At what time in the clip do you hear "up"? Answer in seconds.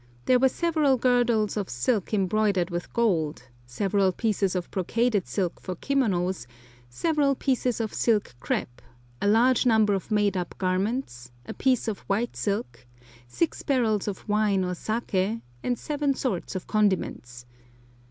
10.35-10.57